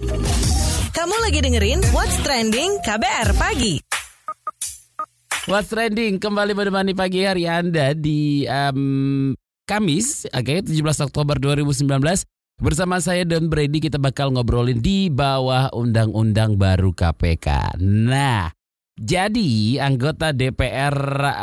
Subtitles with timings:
[0.00, 3.76] Kamu lagi dengerin What's Trending KBR Pagi.
[5.44, 9.36] What's Trending kembali menemani pagi hari Anda di um,
[9.68, 12.00] Kamis, oke, okay, 17 Oktober 2019.
[12.64, 17.76] Bersama saya dan Brady kita bakal ngobrolin di bawah undang-undang baru KPK.
[17.84, 18.48] Nah,
[18.96, 20.96] jadi anggota DPR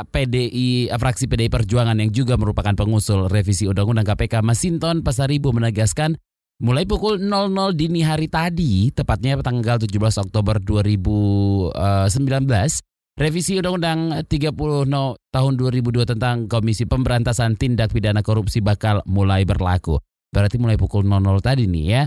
[0.10, 6.18] PDI fraksi PDI Perjuangan yang juga merupakan pengusul revisi undang-undang KPK Masinton Pasaribu menegaskan
[6.58, 9.93] mulai pukul 00 dini hari tadi, tepatnya tanggal 17
[10.25, 11.74] Oktober 2019,
[13.18, 19.98] Revisi Undang-Undang 30 no, tahun 2002 tentang Komisi Pemberantasan Tindak Pidana Korupsi bakal mulai berlaku.
[20.29, 22.04] Berarti mulai pukul 00 tadi nih ya.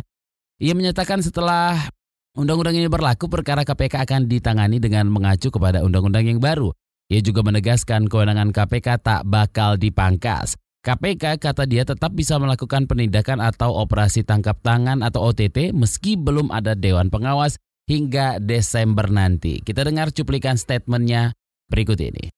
[0.63, 1.91] Ia menyatakan setelah
[2.39, 6.71] undang-undang ini berlaku, perkara KPK akan ditangani dengan mengacu kepada undang-undang yang baru.
[7.11, 10.55] Ia juga menegaskan kewenangan KPK tak bakal dipangkas.
[10.81, 16.49] KPK kata dia tetap bisa melakukan penindakan atau operasi tangkap tangan atau OTT meski belum
[16.49, 19.61] ada dewan pengawas hingga Desember nanti.
[19.61, 21.37] Kita dengar cuplikan statementnya
[21.69, 22.33] berikut ini.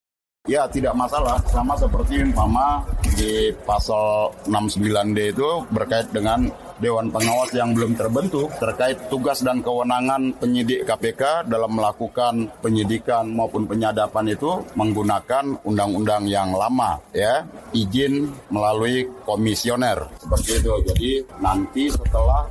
[0.50, 2.82] Ya tidak masalah, sama seperti umpama
[3.14, 6.50] di pasal 69D itu berkait dengan
[6.82, 13.70] Dewan Pengawas yang belum terbentuk terkait tugas dan kewenangan penyidik KPK dalam melakukan penyidikan maupun
[13.70, 22.50] penyadapan itu menggunakan undang-undang yang lama ya izin melalui komisioner seperti itu jadi nanti setelah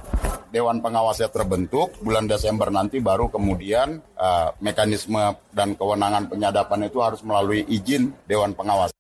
[0.52, 7.24] Dewan Pengawasnya terbentuk bulan Desember nanti baru kemudian uh, mekanisme dan kewenangan penyadapan itu harus
[7.24, 8.92] melalui izin Dewan Pengawas.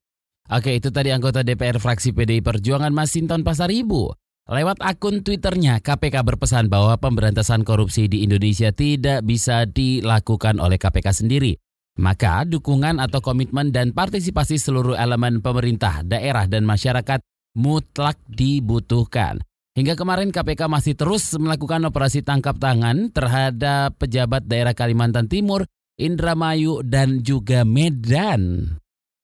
[0.51, 4.11] Oke, itu tadi anggota DPR fraksi PDI Perjuangan Masinton Pasaribu.
[4.51, 11.23] Lewat akun Twitternya, KPK berpesan bahwa pemberantasan korupsi di Indonesia tidak bisa dilakukan oleh KPK
[11.23, 11.55] sendiri.
[11.95, 17.23] Maka dukungan atau komitmen dan partisipasi seluruh elemen pemerintah, daerah, dan masyarakat
[17.55, 19.39] mutlak dibutuhkan.
[19.71, 25.63] Hingga kemarin KPK masih terus melakukan operasi tangkap tangan terhadap pejabat daerah Kalimantan Timur,
[25.95, 28.75] Indramayu, dan juga Medan.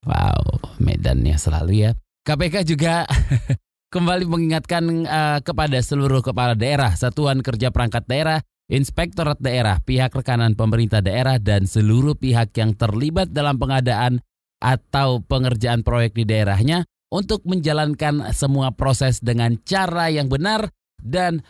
[0.08, 1.92] Wow, Medannya selalu ya.
[2.24, 3.04] KPK juga
[3.88, 10.60] kembali mengingatkan uh, kepada seluruh kepala daerah, satuan kerja perangkat daerah, inspektorat daerah, pihak rekanan
[10.60, 14.20] pemerintah daerah, dan seluruh pihak yang terlibat dalam pengadaan
[14.60, 20.68] atau pengerjaan proyek di daerahnya untuk menjalankan semua proses dengan cara yang benar
[21.00, 21.46] dan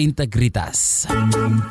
[0.00, 1.04] berintegritas.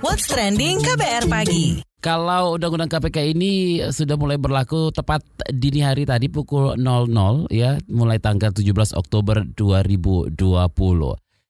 [0.06, 1.82] What's trending KBR pagi?
[1.98, 8.22] Kalau undang-undang KPK ini sudah mulai berlaku tepat dini hari tadi pukul 00 ya, mulai
[8.22, 10.38] tanggal 17 Oktober 2020.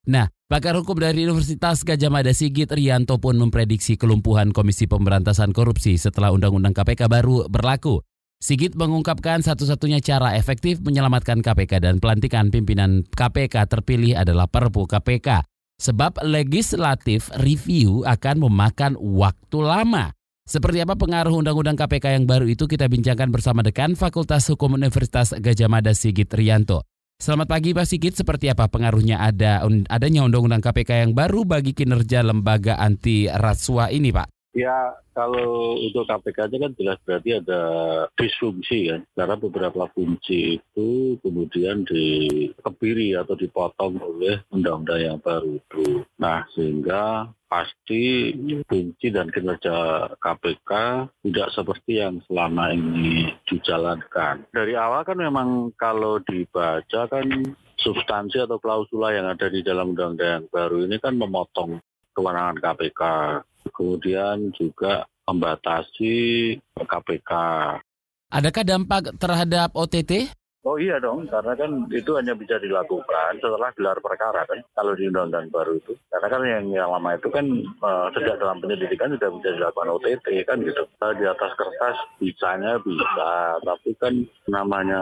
[0.07, 5.99] Nah, pakar hukum dari Universitas Gajah Mada Sigit Rianto pun memprediksi kelumpuhan Komisi Pemberantasan Korupsi
[5.99, 7.99] setelah undang-undang KPK baru berlaku.
[8.39, 15.58] Sigit mengungkapkan satu-satunya cara efektif menyelamatkan KPK dan pelantikan pimpinan KPK terpilih adalah Perpu KPK.
[15.79, 20.11] Sebab legislatif review akan memakan waktu lama.
[20.43, 25.31] Seperti apa pengaruh undang-undang KPK yang baru itu kita bincangkan bersama dekan Fakultas Hukum Universitas
[25.31, 26.83] Gajah Mada Sigit Rianto.
[27.19, 32.27] Selamat pagi Pak Sigit, seperti apa pengaruhnya ada adanya undang-undang KPK yang baru bagi kinerja
[32.27, 34.38] lembaga anti rasuah ini Pak?
[34.49, 37.61] Ya, kalau untuk KPK aja kan jelas berarti ada
[38.17, 39.01] disfungsi kan.
[39.13, 40.89] Karena beberapa fungsi itu
[41.21, 46.01] kemudian dikebiri atau dipotong oleh undang-undang yang baru itu.
[46.17, 48.33] Nah, sehingga pasti
[48.65, 50.71] fungsi dan kinerja KPK
[51.25, 54.49] tidak seperti yang selama ini dijalankan.
[54.53, 57.25] Dari awal kan memang kalau dibaca kan
[57.77, 61.81] substansi atau klausula yang ada di dalam undang-undang yang baru ini kan memotong
[62.13, 63.01] kewenangan KPK
[63.71, 66.15] kemudian juga membatasi
[66.77, 67.31] KPK.
[68.29, 70.29] Adakah dampak terhadap OTT?
[70.67, 75.07] Oh iya dong, karena kan itu hanya bisa dilakukan setelah gelar perkara kan, kalau di
[75.07, 75.95] undang-undang baru itu.
[76.11, 77.47] Karena kan yang, yang lama itu kan
[77.79, 80.83] uh, sejak dalam penyelidikan sudah bisa dilakukan OTT kan gitu.
[80.99, 84.13] Uh, di atas kertas bisanya bisa, tapi kan
[84.51, 84.99] namanya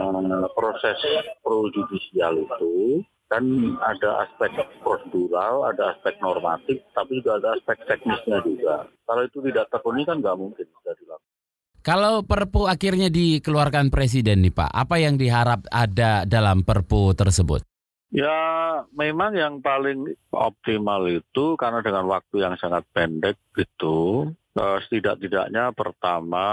[0.54, 0.96] proses
[1.42, 3.44] pro judicial itu kan
[3.84, 8.88] ada aspek prosedural, ada aspek normatif, tapi juga ada aspek teknisnya juga.
[9.04, 11.36] Kalau itu tidak terpenuhi kan nggak mungkin bisa dilakukan.
[11.78, 17.64] Kalau Perpu akhirnya dikeluarkan Presiden nih Pak, apa yang diharap ada dalam Perpu tersebut?
[18.08, 25.76] Ya memang yang paling optimal itu karena dengan waktu yang sangat pendek itu eh, setidak-tidaknya
[25.76, 26.48] pertama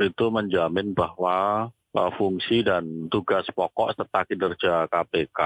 [0.00, 1.68] itu menjamin bahwa
[2.14, 5.40] fungsi dan tugas pokok serta kinerja KPK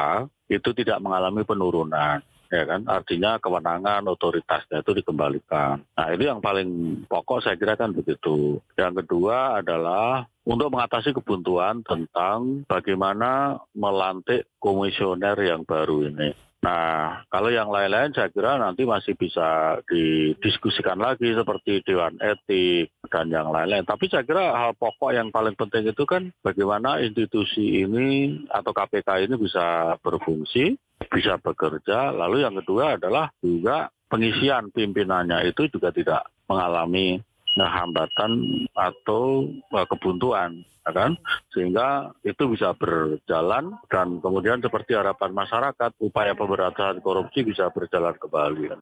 [0.53, 2.21] itu tidak mengalami penurunan
[2.53, 2.85] ya kan?
[2.85, 5.81] Artinya kewenangan otoritasnya itu dikembalikan.
[5.97, 8.61] Nah itu yang paling pokok saya kira kan begitu.
[8.77, 16.35] Yang kedua adalah untuk mengatasi kebuntuan tentang bagaimana melantik komisioner yang baru ini.
[16.63, 23.35] Nah, kalau yang lain-lain saya kira nanti masih bisa didiskusikan lagi seperti Dewan Etik dan
[23.35, 23.83] yang lain-lain.
[23.83, 29.27] Tapi saya kira hal pokok yang paling penting itu kan bagaimana institusi ini atau KPK
[29.27, 30.79] ini bisa berfungsi,
[31.11, 32.15] bisa bekerja.
[32.15, 37.19] Lalu yang kedua adalah juga pengisian pimpinannya itu juga tidak mengalami
[37.59, 41.13] hambatan atau uh, kebuntuan ya kan
[41.55, 48.75] sehingga itu bisa berjalan dan kemudian seperti harapan masyarakat upaya pemberantasan korupsi bisa berjalan kembali.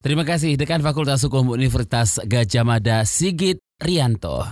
[0.00, 4.48] Terima kasih Dekan Fakultas Hukum Universitas Gajah Mada Sigit Rianto.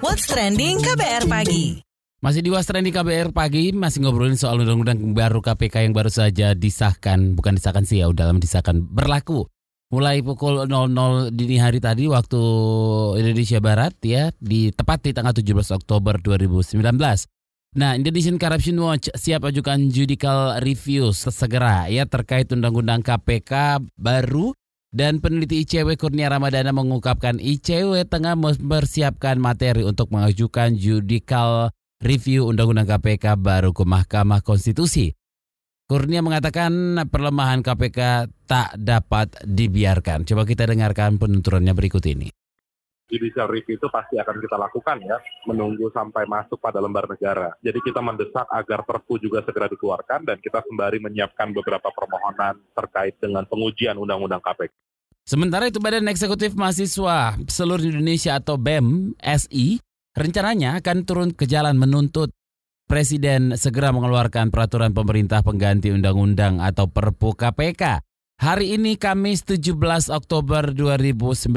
[0.00, 1.84] What's trending KBR pagi?
[2.22, 6.54] Masih di What's Trending KBR pagi masih ngobrolin soal undang-undang baru KPK yang baru saja
[6.54, 9.50] disahkan, bukan disahkan sih ya, udah lama disahkan berlaku
[9.92, 12.40] mulai pukul 00 dini hari tadi waktu
[13.20, 16.80] Indonesia Barat ya di tepat di tanggal 17 Oktober 2019.
[17.72, 24.56] Nah, Indonesian Corruption Watch siap ajukan judicial review segera ya terkait undang-undang KPK baru
[24.92, 31.72] dan peneliti ICW Kurnia Ramadana mengungkapkan ICW tengah mempersiapkan materi untuk mengajukan judicial
[32.04, 35.16] review undang-undang KPK baru ke Mahkamah Konstitusi.
[35.92, 36.72] Kurnia mengatakan
[37.04, 40.24] pelemahan KPK tak dapat dibiarkan.
[40.24, 42.32] Coba kita dengarkan penuturannya berikut ini.
[43.12, 47.52] Judicial review itu pasti akan kita lakukan ya, menunggu sampai masuk pada lembar negara.
[47.60, 53.20] Jadi kita mendesak agar Perpu juga segera dikeluarkan dan kita sembari menyiapkan beberapa permohonan terkait
[53.20, 54.72] dengan pengujian Undang-Undang KPK.
[55.28, 59.76] Sementara itu Badan Eksekutif Mahasiswa Seluruh Indonesia atau BEM SI
[60.16, 62.32] rencananya akan turun ke jalan menuntut
[62.90, 68.04] Presiden segera mengeluarkan peraturan pemerintah pengganti undang-undang atau Perpu KPK.
[68.42, 71.48] Hari ini Kamis 17 Oktober 2019.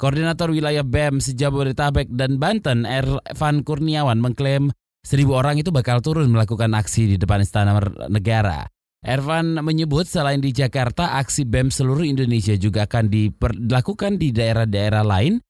[0.00, 4.74] Koordinator wilayah BEM Sejabodetabek dan Banten, Ervan Kurniawan mengklaim
[5.06, 7.78] seribu orang itu bakal turun melakukan aksi di depan Istana
[8.10, 8.66] Negara.
[9.02, 15.42] Ervan menyebut selain di Jakarta, aksi BEM seluruh Indonesia juga akan dilakukan di daerah-daerah lain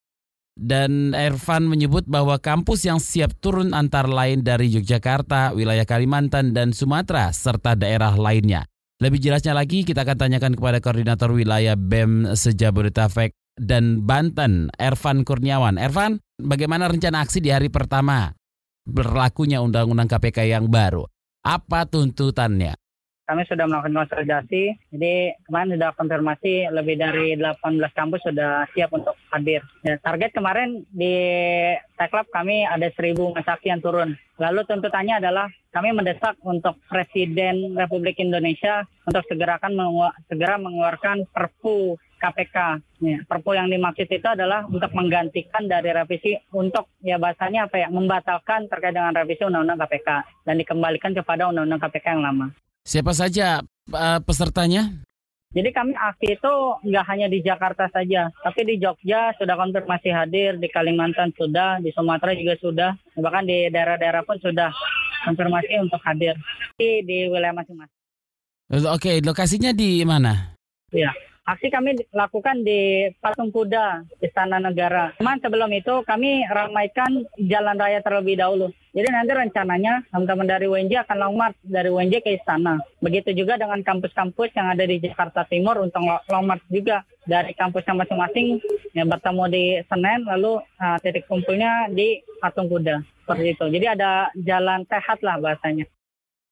[0.57, 6.77] dan Ervan menyebut bahwa kampus yang siap turun antara lain dari Yogyakarta, wilayah Kalimantan, dan
[6.77, 8.69] Sumatera, serta daerah lainnya.
[9.03, 15.75] Lebih jelasnya lagi, kita akan tanyakan kepada Koordinator Wilayah BEM Sejabodetabek dan Banten, Ervan Kurniawan.
[15.75, 18.31] Ervan, bagaimana rencana aksi di hari pertama
[18.87, 21.09] berlakunya Undang-Undang KPK yang baru?
[21.43, 22.79] Apa tuntutannya?
[23.33, 24.77] Kami sudah melakukan konsolidasi.
[24.93, 29.65] Jadi kemarin sudah konfirmasi lebih dari 18 kampus sudah siap untuk hadir.
[29.81, 31.17] Dan target kemarin di
[31.97, 34.13] Teklab kami ada 1000 masaki yang turun.
[34.37, 41.25] Lalu tuntutannya adalah kami mendesak untuk Presiden Republik Indonesia untuk segera akan mengu segera mengeluarkan
[41.33, 42.57] Perpu KPK.
[43.03, 47.89] Ya, Perpu yang dimaksud itu adalah untuk menggantikan dari revisi untuk ya bahasanya apa ya
[47.91, 50.09] membatalkan terkait dengan revisi Undang-Undang KPK
[50.47, 52.47] dan dikembalikan kepada Undang-Undang KPK yang lama.
[52.83, 53.63] Siapa saja
[53.95, 54.91] uh, pesertanya?
[55.53, 56.55] Jadi kami aksi itu
[56.89, 61.93] nggak hanya di Jakarta saja, tapi di Jogja sudah konfirmasi hadir, di Kalimantan sudah, di
[61.93, 62.91] Sumatera juga sudah,
[63.21, 64.73] bahkan di daerah-daerah pun sudah
[65.29, 66.35] konfirmasi untuk hadir
[66.81, 68.01] di, di wilayah masing-masing.
[68.89, 70.57] Oke, lokasinya di mana?
[70.89, 71.13] Iya.
[71.43, 75.11] Aksi kami lakukan di Patung Kuda, Istana Negara.
[75.19, 78.71] Cuman sebelum itu kami ramaikan jalan raya terlebih dahulu.
[78.95, 82.79] Jadi nanti rencananya teman-teman dari UNJ akan long march dari UNJ ke Istana.
[83.03, 87.99] Begitu juga dengan kampus-kampus yang ada di Jakarta Timur untuk long march juga dari kampusnya
[87.99, 88.63] masing-masing
[88.95, 93.03] yang bertemu di Senen lalu uh, titik kumpulnya di Patung Kuda.
[93.27, 93.65] Seperti itu.
[93.67, 95.91] Jadi ada jalan sehat lah bahasanya.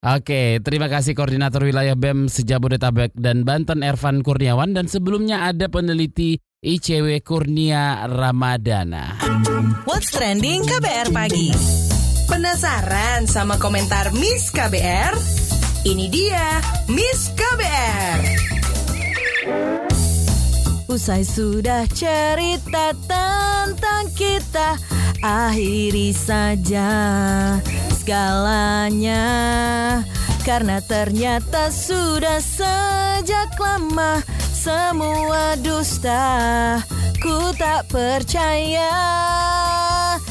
[0.00, 6.40] Oke, terima kasih Koordinator Wilayah BEM Sejabodetabek dan Banten Ervan Kurniawan dan sebelumnya ada peneliti
[6.64, 9.20] ICW Kurnia Ramadana.
[9.84, 11.52] What's trending KBR pagi?
[12.32, 15.12] Penasaran sama komentar Miss KBR?
[15.84, 18.18] Ini dia Miss KBR.
[20.88, 24.80] Usai sudah cerita tentang kita,
[25.20, 26.88] akhiri saja
[28.00, 29.28] segalanya.
[30.40, 34.24] Karena ternyata sudah sejak lama
[34.56, 36.80] Semua dusta
[37.20, 38.88] Ku tak percaya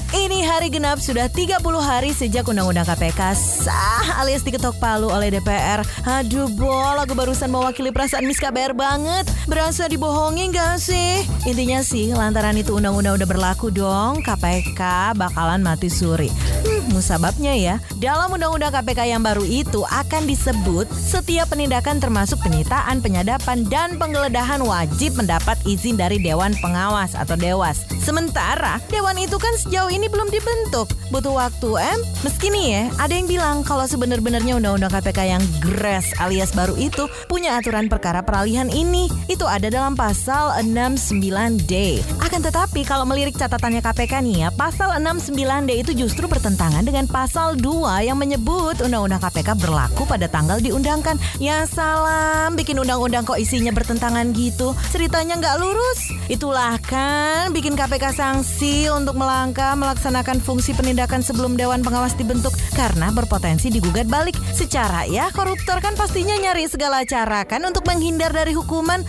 [0.09, 5.85] ini hari genap sudah 30 hari sejak Undang-Undang KPK sah alias diketok palu oleh DPR.
[6.01, 9.29] Aduh, bol, lagu barusan mewakili perasaan Miss KBR banget.
[9.45, 11.21] Berasa dibohongin gak sih?
[11.45, 16.29] Intinya sih, lantaran itu undang-undang udah berlaku dong, KPK bakalan mati suri.
[16.29, 23.03] Hmm, musababnya ya, dalam Undang-Undang KPK yang baru itu akan disebut setiap penindakan termasuk penyitaan,
[23.03, 27.83] penyadapan, dan penggeledahan wajib mendapat izin dari Dewan Pengawas atau Dewas.
[27.99, 30.87] Sementara, Dewan itu kan sejauh ini ini belum dibentuk.
[31.11, 31.99] Butuh waktu, em?
[32.23, 37.11] Meski nih ya, ada yang bilang kalau sebenar-benarnya Undang-Undang KPK yang gres alias baru itu
[37.27, 39.11] punya aturan perkara peralihan ini.
[39.27, 41.99] Itu ada dalam pasal 69D.
[42.23, 47.59] Akan tetapi kalau melirik catatannya KPK nih ya, pasal 69D itu justru bertentangan dengan pasal
[47.59, 51.19] 2 yang menyebut Undang-Undang KPK berlaku pada tanggal diundangkan.
[51.43, 54.71] Ya salam, bikin undang-undang kok isinya bertentangan gitu.
[54.95, 55.99] Ceritanya nggak lurus.
[56.31, 63.09] Itulah kan bikin KPK sanksi untuk melangkah melaksanakan fungsi penindakan sebelum Dewan Pengawas dibentuk karena
[63.09, 64.37] berpotensi digugat balik.
[64.53, 69.01] Secara ya koruptor kan pastinya nyari segala cara kan untuk menghindar dari hukuman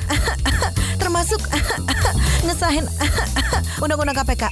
[1.04, 1.36] termasuk
[2.48, 2.88] ngesahin
[3.84, 4.48] undang-undang KPK.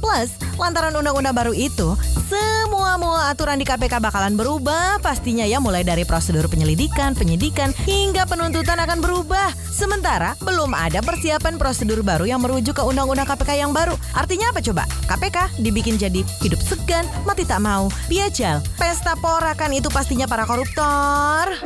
[0.00, 5.02] Plus, lantaran undang-undang baru itu, semua mua aturan di KPK bakalan berubah.
[5.04, 9.52] Pastinya ya mulai dari prosedur penyelidikan, penyidikan, hingga penuntutan akan berubah.
[9.68, 13.94] Sementara belum ada persiapan prosedur baru yang merujuk ke undang-undang KPK yang baru.
[14.16, 14.88] Artinya apa coba?
[15.06, 17.92] KPK dibikin jadi hidup segan, mati tak mau.
[18.08, 21.60] Biajal, pesta porakan itu pastinya para koruptor.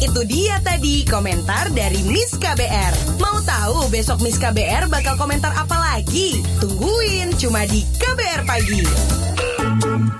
[0.00, 3.20] Itu dia tadi komentar dari Miss KBR.
[3.20, 6.40] Mau tahu besok Miss KBR bakal komentar apa lagi?
[6.56, 7.09] Tungguin
[7.40, 8.84] cuma di KBR Pagi.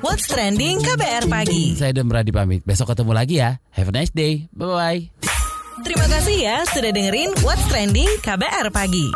[0.01, 1.77] What's trending KBR pagi.
[1.77, 2.65] Saya dan Brady pamit.
[2.65, 3.61] Besok ketemu lagi ya.
[3.77, 4.49] Have a nice day.
[4.57, 5.13] Bye-bye.
[5.85, 9.13] Terima kasih ya sudah dengerin What's Trending KBR pagi.